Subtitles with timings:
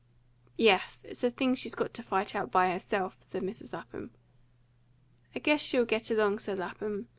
[0.57, 4.09] "Yes; it's a thing she's got to fight out by herself," said Mrs Lapham.
[5.35, 7.07] "I guess she'll get along," said Lapham.